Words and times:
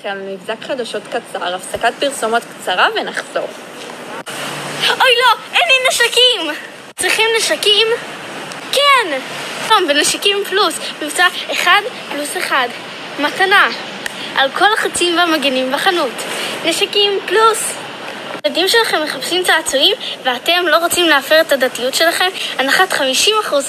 לכם 0.00 0.18
מבזק 0.26 0.62
חדשות 0.62 1.02
קצר, 1.08 1.54
הפסקת 1.54 1.92
פרסומות 2.00 2.42
קצרה 2.44 2.88
ונחזור. 2.94 3.48
אוי 4.88 5.10
לא, 5.20 5.36
אין 5.52 5.62
לי 5.68 5.88
נשקים! 5.88 6.62
צריכים 6.96 7.26
נשקים? 7.38 7.86
כן! 8.72 9.18
טוב, 9.68 9.78
בנשקים 9.88 10.36
פלוס, 10.48 10.78
מבצע 11.02 11.26
1 11.52 11.70
פלוס 12.12 12.36
1. 12.36 12.56
מתנה. 13.18 13.68
על 14.36 14.50
כל 14.50 14.72
החצים 14.74 15.16
והמגנים 15.16 15.72
בחנות. 15.72 16.12
נשקים 16.64 17.18
פלוס. 17.26 17.74
הילדים 18.44 18.68
שלכם 18.68 19.02
מחפשים 19.02 19.44
צעצועים 19.44 19.96
ואתם 20.22 20.66
לא 20.66 20.76
רוצים 20.76 21.08
להפר 21.08 21.40
את 21.40 21.52
הדתיות 21.52 21.94
שלכם? 21.94 22.28
הנחת 22.58 22.92
50% 22.92 23.02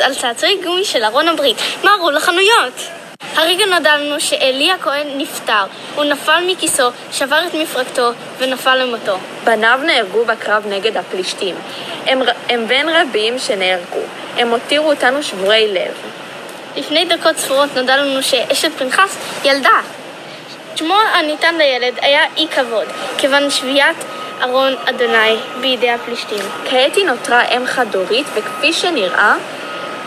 על 0.03 0.15
צעצועי 0.15 0.57
גומי 0.63 0.85
של 0.85 1.03
ארון 1.03 1.27
הברית. 1.27 1.57
מהרו 1.83 2.11
לחנויות! 2.11 3.00
הרגע 3.35 3.65
נודע 3.65 3.97
לנו 3.97 4.19
שאלי 4.19 4.71
הכהן 4.71 5.07
נפטר. 5.17 5.63
הוא 5.95 6.03
נפל 6.03 6.43
מכיסו, 6.47 6.89
שבר 7.11 7.39
את 7.47 7.53
מפרקתו 7.53 8.11
ונפל 8.37 8.75
למותו. 8.75 9.17
בניו 9.43 9.79
נהרגו 9.83 10.25
בקרב 10.25 10.63
נגד 10.67 10.97
הפלישתים. 10.97 11.55
הם, 12.05 12.21
הם 12.49 12.67
בין 12.67 12.89
רבים 12.89 13.39
שנהרגו. 13.39 14.01
הם 14.37 14.49
הותירו 14.49 14.89
אותנו 14.89 15.23
שבורי 15.23 15.67
לב. 15.73 15.93
לפני 16.75 17.05
דקות 17.05 17.37
ספורות 17.37 17.69
נודע 17.75 17.97
לנו 17.97 18.23
שאשת 18.23 18.71
פנחס 18.77 19.17
ילדה. 19.43 19.79
שמו 20.75 20.95
הניתן 21.13 21.55
לילד 21.55 21.93
היה 22.01 22.21
אי 22.37 22.47
כבוד, 22.47 22.87
כיוון 23.17 23.49
שביית 23.49 23.97
ארון 24.43 24.75
אדוני 24.85 25.35
בידי 25.61 25.89
הפלישתים. 25.89 26.45
כעת 26.69 26.95
היא 26.95 27.05
נותרה 27.05 27.41
אם 27.43 27.65
חד-הורית, 27.65 28.25
וכפי 28.33 28.73
שנראה, 28.73 29.35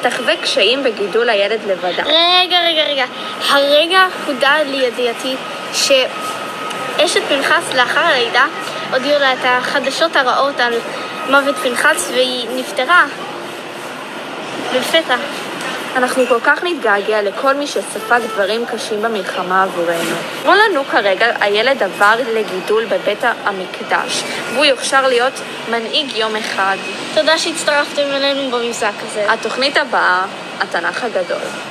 תחווה 0.00 0.36
קשיים 0.36 0.82
בגידול 0.82 1.28
הילד 1.28 1.60
לבדה. 1.66 2.02
רגע, 2.02 2.58
רגע, 2.66 2.82
רגע. 2.84 3.04
הרגע 3.48 4.06
הודע 4.26 4.52
לידיעתי 4.66 5.36
שאשת 5.72 7.22
פנחס 7.28 7.74
לאחר 7.74 8.00
הלידה 8.00 8.46
הודיעו 8.90 9.18
לה 9.20 9.32
את 9.32 9.38
החדשות 9.42 10.16
הרעות 10.16 10.60
על 10.60 10.74
מוות 11.30 11.56
פנחס 11.56 12.10
והיא 12.14 12.46
נפטרה 12.56 13.04
לפתע. 14.74 15.16
אנחנו 15.96 16.26
כל 16.26 16.40
כך 16.44 16.64
נתגעגע 16.64 17.22
לכל 17.22 17.54
מי 17.54 17.66
שספג 17.66 18.20
דברים 18.34 18.66
קשים 18.66 19.02
במלחמה 19.02 19.62
עבורנו. 19.62 20.16
כמו 20.42 20.52
לנו 20.54 20.84
כרגע, 20.84 21.26
הילד 21.40 21.82
עבר 21.82 22.14
לגידול 22.34 22.84
בבית 22.84 23.24
המקדש, 23.44 24.22
והוא 24.52 24.64
יוכשר 24.64 25.08
להיות 25.08 25.32
מנהיג 25.70 26.16
יום 26.16 26.36
אחד. 26.36 26.76
תודה 27.14 27.38
שהצטרפתם 27.38 28.02
אלינו 28.02 28.50
במבזק 28.50 28.92
הזה. 29.02 29.32
התוכנית 29.32 29.76
הבאה, 29.76 30.24
התנ"ך 30.60 31.04
הגדול. 31.04 31.42